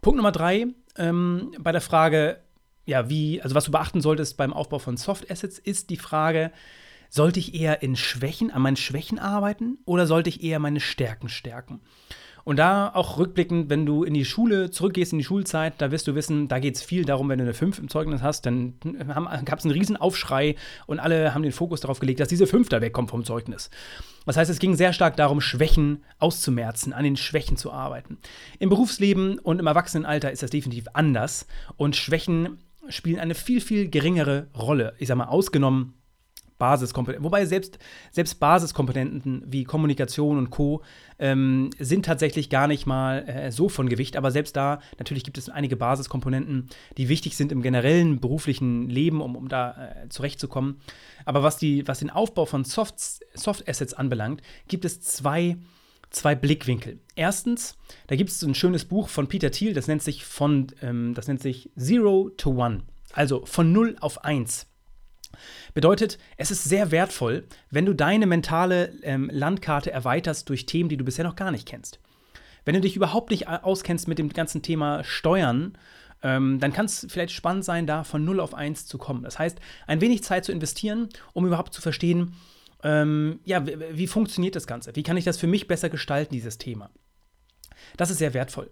[0.00, 2.40] Punkt Nummer drei ähm, bei der Frage,
[2.84, 6.52] ja, wie, also was du beachten solltest beim Aufbau von Soft Assets, ist die Frage,
[7.10, 11.28] sollte ich eher in Schwächen, an meinen Schwächen arbeiten oder sollte ich eher meine Stärken
[11.28, 11.80] stärken?
[12.46, 16.06] Und da auch rückblickend, wenn du in die Schule zurückgehst, in die Schulzeit, da wirst
[16.06, 18.74] du wissen, da geht es viel darum, wenn du eine 5 im Zeugnis hast, dann
[19.44, 20.54] gab es einen riesen Aufschrei
[20.86, 23.68] und alle haben den Fokus darauf gelegt, dass diese 5 da wegkommt vom Zeugnis.
[24.26, 28.18] Das heißt, es ging sehr stark darum, Schwächen auszumerzen, an den Schwächen zu arbeiten.
[28.60, 33.90] Im Berufsleben und im Erwachsenenalter ist das definitiv anders und Schwächen spielen eine viel, viel
[33.90, 34.94] geringere Rolle.
[34.98, 35.94] Ich sag mal, ausgenommen
[36.58, 37.24] Basiskomponenten.
[37.24, 37.78] Wobei selbst,
[38.10, 40.82] selbst Basiskomponenten wie Kommunikation und Co.
[41.18, 44.16] Ähm, sind tatsächlich gar nicht mal äh, so von Gewicht.
[44.16, 49.20] Aber selbst da, natürlich gibt es einige Basiskomponenten, die wichtig sind im generellen beruflichen Leben,
[49.20, 49.70] um, um da
[50.04, 50.80] äh, zurechtzukommen.
[51.24, 52.96] Aber was, die, was den Aufbau von Soft,
[53.34, 55.56] Soft Assets anbelangt, gibt es zwei
[56.10, 57.00] zwei Blickwinkel.
[57.14, 61.14] Erstens, da gibt es ein schönes Buch von Peter Thiel, das nennt sich von, ähm,
[61.14, 64.66] das nennt sich Zero to One, also von 0 auf 1.
[65.74, 70.96] Bedeutet, es ist sehr wertvoll, wenn du deine mentale ähm, Landkarte erweiterst durch Themen, die
[70.96, 72.00] du bisher noch gar nicht kennst.
[72.64, 75.78] Wenn du dich überhaupt nicht auskennst mit dem ganzen Thema Steuern,
[76.22, 79.22] ähm, dann kann es vielleicht spannend sein, da von 0 auf 1 zu kommen.
[79.22, 82.34] Das heißt, ein wenig Zeit zu investieren, um überhaupt zu verstehen,
[82.82, 84.94] ähm, ja, wie funktioniert das Ganze?
[84.96, 86.90] Wie kann ich das für mich besser gestalten, dieses Thema?
[87.96, 88.70] Das ist sehr wertvoll.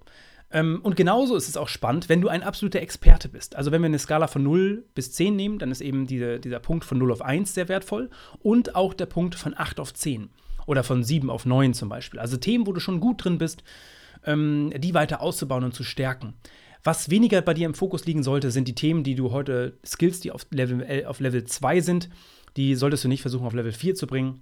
[0.55, 3.57] Ähm, und genauso ist es auch spannend, wenn du ein absoluter Experte bist.
[3.57, 6.61] Also wenn wir eine Skala von 0 bis 10 nehmen, dann ist eben diese, dieser
[6.61, 10.31] Punkt von 0 auf 1 sehr wertvoll und auch der Punkt von 8 auf 10
[10.67, 12.21] oder von 7 auf 9 zum Beispiel.
[12.21, 13.65] Also Themen, wo du schon gut drin bist,
[14.25, 16.35] ähm, die weiter auszubauen und zu stärken.
[16.85, 20.21] Was weniger bei dir im Fokus liegen sollte, sind die Themen, die du heute, Skills,
[20.21, 22.11] die auf Level, äh, auf Level 2 sind,
[22.57, 24.41] die solltest du nicht versuchen auf Level 4 zu bringen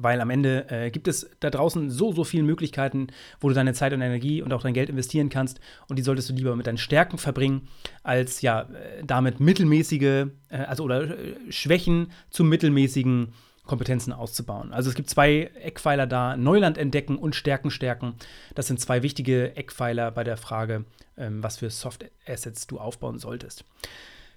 [0.00, 3.08] weil am Ende äh, gibt es da draußen so, so viele Möglichkeiten,
[3.40, 5.60] wo du deine Zeit und Energie und auch dein Geld investieren kannst.
[5.88, 7.68] Und die solltest du lieber mit deinen Stärken verbringen,
[8.04, 13.32] als ja, äh, damit mittelmäßige, äh, also oder äh, Schwächen zu mittelmäßigen
[13.64, 14.72] Kompetenzen auszubauen.
[14.72, 18.14] Also es gibt zwei Eckpfeiler da, Neuland entdecken und Stärken stärken.
[18.54, 20.84] Das sind zwei wichtige Eckpfeiler bei der Frage,
[21.16, 23.64] ähm, was für Soft Assets du aufbauen solltest.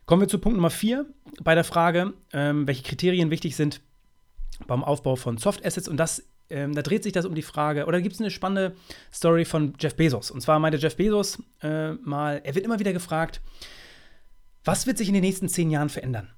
[0.05, 1.05] Kommen wir zu Punkt Nummer vier
[1.41, 3.79] bei der Frage, ähm, welche Kriterien wichtig sind
[4.67, 5.87] beim Aufbau von Soft Assets.
[5.87, 8.75] Und das, ähm, da dreht sich das um die Frage, oder gibt es eine spannende
[9.13, 10.31] Story von Jeff Bezos.
[10.31, 13.41] Und zwar meinte Jeff Bezos äh, mal, er wird immer wieder gefragt,
[14.63, 16.29] was wird sich in den nächsten zehn Jahren verändern?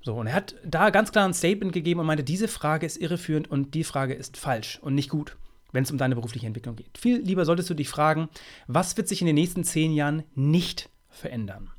[0.00, 2.96] So, und er hat da ganz klar ein Statement gegeben und meinte, diese Frage ist
[2.96, 5.36] irreführend und die Frage ist falsch und nicht gut,
[5.72, 6.96] wenn es um deine berufliche Entwicklung geht.
[6.98, 8.28] Viel lieber solltest du dich fragen,
[8.66, 11.70] was wird sich in den nächsten zehn Jahren nicht verändern?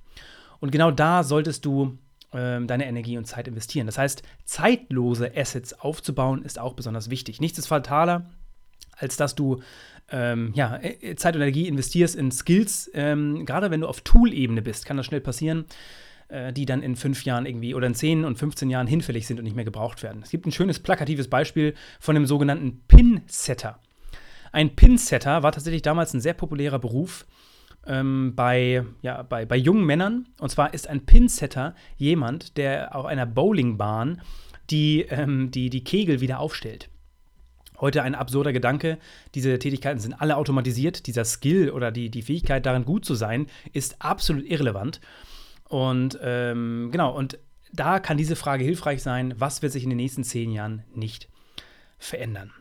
[0.59, 1.97] Und genau da solltest du
[2.31, 3.87] deine Energie und Zeit investieren.
[3.87, 7.41] Das heißt, zeitlose Assets aufzubauen ist auch besonders wichtig.
[7.41, 8.29] Nichts ist fataler,
[8.97, 9.61] als dass du
[10.11, 12.89] ähm, ja, äh, Zeit und Energie investierst in Skills.
[12.93, 15.65] Ähm, gerade wenn du auf Tool-Ebene bist, kann das schnell passieren,
[16.29, 19.37] äh, die dann in fünf Jahren irgendwie oder in zehn und 15 Jahren hinfällig sind
[19.37, 20.21] und nicht mehr gebraucht werden.
[20.23, 23.79] Es gibt ein schönes plakatives Beispiel von dem sogenannten Pin-Setter.
[24.51, 27.25] Ein Pin-Setter war tatsächlich damals ein sehr populärer Beruf
[27.85, 30.27] ähm, bei, ja, bei, bei jungen Männern.
[30.39, 34.21] Und zwar ist ein Pinsetter jemand, der auf einer Bowlingbahn
[34.69, 36.89] die, ähm, die, die Kegel wieder aufstellt.
[37.79, 38.97] Heute ein absurder Gedanke.
[39.35, 41.07] Diese Tätigkeiten sind alle automatisiert.
[41.07, 44.99] Dieser Skill oder die, die Fähigkeit, darin gut zu sein, ist absolut irrelevant.
[45.69, 47.39] Und ähm, genau, und
[47.71, 51.29] da kann diese Frage hilfreich sein, was wird sich in den nächsten zehn Jahren nicht
[51.97, 52.51] verändern.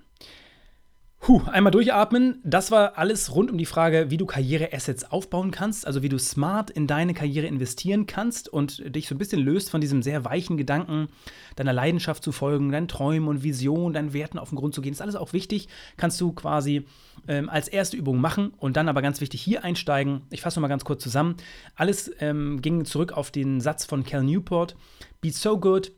[1.29, 2.41] Puh, einmal durchatmen.
[2.43, 6.19] Das war alles rund um die Frage, wie du Karriereassets aufbauen kannst, also wie du
[6.19, 10.25] smart in deine Karriere investieren kannst und dich so ein bisschen löst von diesem sehr
[10.25, 11.09] weichen Gedanken,
[11.55, 14.93] deiner Leidenschaft zu folgen, deinen Träumen und Visionen, deinen Werten auf den Grund zu gehen.
[14.93, 15.69] Das ist alles auch wichtig.
[15.99, 16.87] Kannst du quasi
[17.27, 20.23] ähm, als erste Übung machen und dann aber ganz wichtig hier einsteigen.
[20.31, 21.37] Ich fasse nochmal ganz kurz zusammen.
[21.75, 24.77] Alles ähm, ging zurück auf den Satz von Cal Newport:
[25.21, 25.93] Be so good,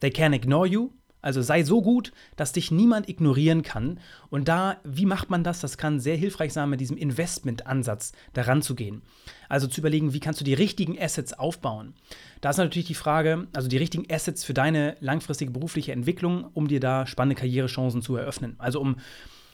[0.00, 0.90] they can ignore you.
[1.20, 3.98] Also sei so gut, dass dich niemand ignorieren kann.
[4.30, 5.60] Und da, wie macht man das?
[5.60, 9.02] Das kann sehr hilfreich sein, mit diesem Investment-Ansatz daran zu gehen.
[9.48, 11.94] Also zu überlegen, wie kannst du die richtigen Assets aufbauen.
[12.40, 16.68] Da ist natürlich die Frage, also die richtigen Assets für deine langfristige berufliche Entwicklung, um
[16.68, 18.54] dir da spannende Karrierechancen zu eröffnen.
[18.58, 18.96] Also um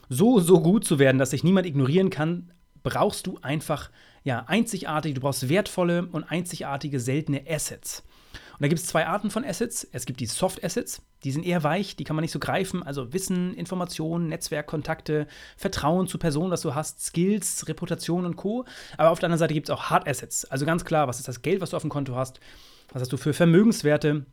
[0.07, 2.51] so, so gut zu werden, dass dich niemand ignorieren kann,
[2.83, 3.89] brauchst du einfach
[4.23, 8.03] ja, einzigartige, du brauchst wertvolle und einzigartige, seltene Assets.
[8.55, 9.87] Und da gibt es zwei Arten von Assets.
[9.91, 12.83] Es gibt die Soft Assets, die sind eher weich, die kann man nicht so greifen.
[12.83, 18.65] Also Wissen, Informationen, Netzwerk, Kontakte, Vertrauen zu Personen, das du hast, Skills, Reputation und Co.
[18.97, 20.45] Aber auf der anderen Seite gibt es auch Hard Assets.
[20.45, 22.39] Also ganz klar, was ist das Geld, was du auf dem Konto hast?
[22.93, 24.25] Was hast du für Vermögenswerte?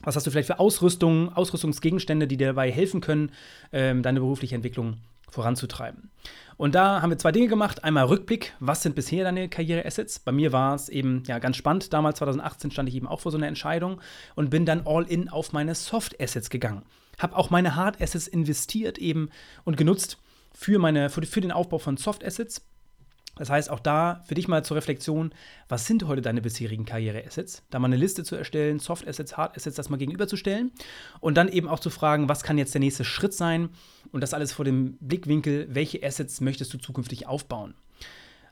[0.00, 3.32] Was hast du vielleicht für Ausrüstung, Ausrüstungsgegenstände, die dir dabei helfen können,
[3.72, 6.10] ähm, deine berufliche Entwicklung voranzutreiben?
[6.56, 7.84] Und da haben wir zwei Dinge gemacht.
[7.84, 10.20] Einmal Rückblick, was sind bisher deine Karriere-Assets?
[10.20, 11.92] Bei mir war es eben ja ganz spannend.
[11.92, 14.00] Damals, 2018, stand ich eben auch vor so einer Entscheidung
[14.34, 16.82] und bin dann all in auf meine Soft-Assets gegangen.
[17.18, 19.30] Habe auch meine Hard-Assets investiert eben
[19.64, 20.18] und genutzt
[20.54, 22.62] für, meine, für, für den Aufbau von Soft-Assets.
[23.36, 25.30] Das heißt, auch da für dich mal zur Reflexion,
[25.68, 27.64] was sind heute deine bisherigen Karriere-Assets?
[27.70, 30.72] Da mal eine Liste zu erstellen, Soft-Assets, Hard-Assets, das mal gegenüberzustellen
[31.20, 33.68] und dann eben auch zu fragen, was kann jetzt der nächste Schritt sein
[34.10, 37.74] und das alles vor dem Blickwinkel, welche Assets möchtest du zukünftig aufbauen?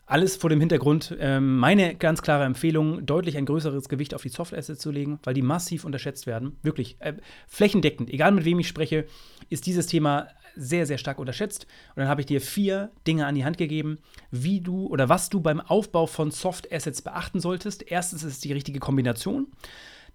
[0.07, 4.29] Alles vor dem Hintergrund, ähm, meine ganz klare Empfehlung, deutlich ein größeres Gewicht auf die
[4.29, 6.59] Soft-Assets zu legen, weil die massiv unterschätzt werden.
[6.63, 7.15] Wirklich, äh,
[7.49, 9.07] flächendeckend, egal mit wem ich spreche,
[9.49, 11.67] ist dieses Thema sehr, sehr stark unterschätzt.
[11.95, 13.99] Und dann habe ich dir vier Dinge an die Hand gegeben,
[14.31, 17.83] wie du oder was du beim Aufbau von Soft Assets beachten solltest.
[17.91, 19.49] Erstens ist es die richtige Kombination.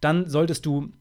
[0.02, 0.92] Dann solltest du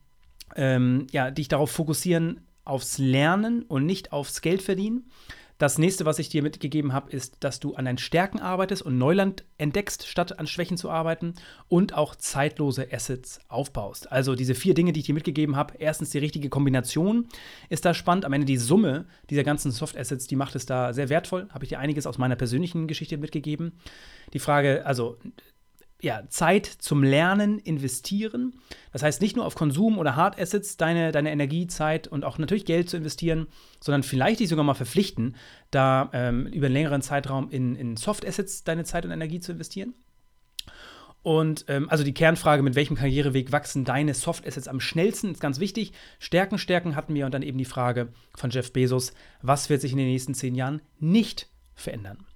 [0.56, 5.10] ähm, ja, dich darauf fokussieren, aufs Lernen und nicht aufs Geld verdienen.
[5.58, 8.96] Das nächste, was ich dir mitgegeben habe, ist, dass du an deinen Stärken arbeitest und
[8.96, 11.34] Neuland entdeckst, statt an Schwächen zu arbeiten
[11.66, 14.12] und auch zeitlose Assets aufbaust.
[14.12, 15.74] Also diese vier Dinge, die ich dir mitgegeben habe.
[15.80, 17.26] Erstens die richtige Kombination
[17.70, 18.24] ist da spannend.
[18.24, 21.48] Am Ende die Summe dieser ganzen Soft Assets, die macht es da sehr wertvoll.
[21.50, 23.72] Habe ich dir einiges aus meiner persönlichen Geschichte mitgegeben.
[24.34, 25.18] Die Frage, also
[26.00, 28.60] ja, Zeit zum Lernen investieren.
[28.92, 32.38] Das heißt, nicht nur auf Konsum oder Hard Assets deine, deine Energie, Zeit und auch
[32.38, 33.48] natürlich Geld zu investieren,
[33.80, 35.34] sondern vielleicht dich sogar mal verpflichten,
[35.70, 39.52] da ähm, über einen längeren Zeitraum in, in Soft Assets deine Zeit und Energie zu
[39.52, 39.94] investieren.
[41.22, 45.40] Und ähm, also die Kernfrage, mit welchem Karriereweg wachsen deine Soft Assets am schnellsten, ist
[45.40, 45.92] ganz wichtig.
[46.20, 49.92] Stärken, Stärken hatten wir und dann eben die Frage von Jeff Bezos, was wird sich
[49.92, 52.27] in den nächsten zehn Jahren nicht verändern?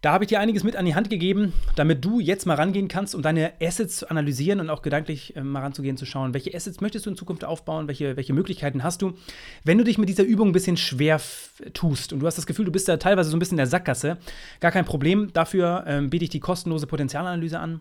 [0.00, 2.86] Da habe ich dir einiges mit an die Hand gegeben, damit du jetzt mal rangehen
[2.86, 6.54] kannst, um deine Assets zu analysieren und auch gedanklich äh, mal ranzugehen, zu schauen, welche
[6.54, 9.14] Assets möchtest du in Zukunft aufbauen, welche, welche Möglichkeiten hast du.
[9.64, 11.20] Wenn du dich mit dieser Übung ein bisschen schwer
[11.74, 13.66] tust und du hast das Gefühl, du bist da teilweise so ein bisschen in der
[13.66, 14.18] Sackgasse,
[14.60, 15.32] gar kein Problem.
[15.32, 17.80] Dafür ähm, biete ich die kostenlose Potenzialanalyse an.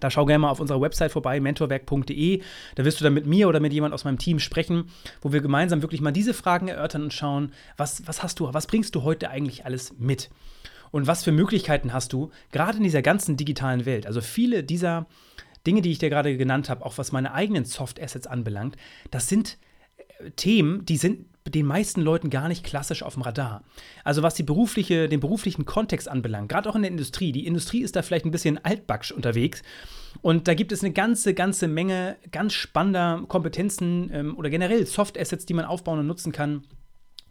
[0.00, 2.40] Da schau gerne mal auf unserer Website vorbei, mentorwerk.de.
[2.74, 4.88] Da wirst du dann mit mir oder mit jemand aus meinem Team sprechen,
[5.20, 8.66] wo wir gemeinsam wirklich mal diese Fragen erörtern und schauen, was, was hast du, was
[8.66, 10.30] bringst du heute eigentlich alles mit?
[10.94, 14.06] Und was für Möglichkeiten hast du, gerade in dieser ganzen digitalen Welt.
[14.06, 15.06] Also viele dieser
[15.66, 18.76] Dinge, die ich dir gerade genannt habe, auch was meine eigenen Soft Assets anbelangt,
[19.10, 19.58] das sind
[19.96, 23.64] äh, Themen, die sind den meisten Leuten gar nicht klassisch auf dem Radar.
[24.04, 27.32] Also was die berufliche, den beruflichen Kontext anbelangt, gerade auch in der Industrie.
[27.32, 29.62] Die Industrie ist da vielleicht ein bisschen altbacksch unterwegs.
[30.22, 35.18] Und da gibt es eine ganze, ganze Menge ganz spannender Kompetenzen ähm, oder generell Soft
[35.18, 36.62] Assets, die man aufbauen und nutzen kann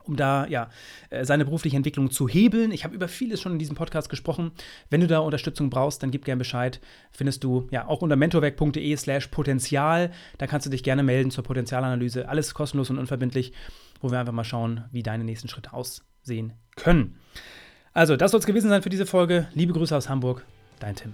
[0.06, 0.70] um da ja
[1.10, 2.72] äh, seine berufliche Entwicklung zu hebeln.
[2.72, 4.52] Ich habe über vieles schon in diesem Podcast gesprochen.
[4.90, 6.80] Wenn du da Unterstützung brauchst, dann gib gerne Bescheid.
[7.12, 10.12] Findest du ja auch unter mentorwerk.de slash Potenzial.
[10.38, 12.28] Da kannst du dich gerne melden zur Potenzialanalyse.
[12.28, 13.54] Alles kostenlos und unverbindlich,
[14.02, 17.18] wo wir einfach mal schauen, wie deine nächsten Schritte aussehen können.
[17.94, 19.48] Also, das soll es gewesen sein für diese Folge.
[19.54, 20.46] Liebe Grüße aus Hamburg,
[20.80, 21.14] dein Tim.